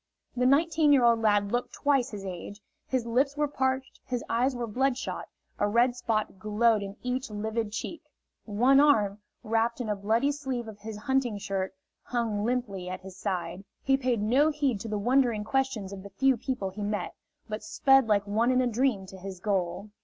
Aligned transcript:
The 0.35 0.47
nineteen 0.47 0.91
year 0.91 1.03
old 1.05 1.21
lad 1.21 1.51
looked 1.51 1.73
twice 1.75 2.09
his 2.09 2.25
age; 2.25 2.59
his 2.87 3.05
lips 3.05 3.37
were 3.37 3.47
parched, 3.47 3.99
his 4.03 4.23
eyes 4.27 4.55
were 4.55 4.65
bloodshot, 4.65 5.27
a 5.59 5.67
red 5.67 5.95
spot 5.95 6.39
glowed 6.39 6.81
in 6.81 6.97
each 7.03 7.29
livid 7.29 7.71
cheek. 7.71 8.01
One 8.45 8.79
arm, 8.79 9.19
wrapped 9.43 9.79
in 9.79 9.89
a 9.89 9.95
bloody 9.95 10.31
sleeve 10.31 10.67
of 10.67 10.79
his 10.79 10.97
hunting 10.97 11.37
shirt, 11.37 11.75
hung 12.01 12.43
limply 12.43 12.89
at 12.89 13.01
his 13.01 13.15
side. 13.15 13.63
He 13.83 13.95
paid 13.95 14.23
no 14.23 14.49
heed 14.49 14.79
to 14.79 14.87
the 14.87 14.97
wondering 14.97 15.43
questions 15.43 15.93
of 15.93 16.01
the 16.01 16.09
few 16.09 16.35
people 16.35 16.71
he 16.71 16.81
met, 16.81 17.13
but 17.47 17.61
sped 17.61 18.07
like 18.07 18.25
one 18.25 18.49
in 18.49 18.59
a 18.59 18.65
dream 18.65 19.05
to 19.05 19.19
his 19.19 19.39
goal. 19.39 19.91